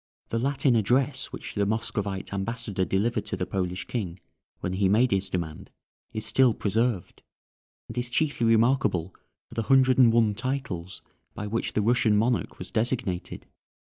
The 0.29 0.39
Latin 0.39 0.75
address 0.75 1.25
which 1.27 1.53
the 1.53 1.67
Moscovite 1.67 2.33
ambassador 2.33 2.85
delivered 2.85 3.23
to 3.27 3.37
the 3.37 3.45
Polish 3.45 3.85
King 3.85 4.19
when 4.59 4.73
he 4.73 4.89
made 4.89 5.11
his 5.11 5.29
demand 5.29 5.69
is 6.11 6.25
still 6.25 6.55
preserved, 6.55 7.21
and 7.87 7.95
is 7.95 8.09
chiefly 8.09 8.47
remarkable 8.47 9.13
for 9.47 9.53
the 9.53 9.61
hundred 9.67 9.99
and 9.99 10.11
one 10.11 10.33
titles 10.33 11.03
by 11.35 11.45
which 11.45 11.73
the 11.73 11.83
Russian 11.83 12.17
monarch 12.17 12.57
was 12.57 12.71
designated. 12.71 13.45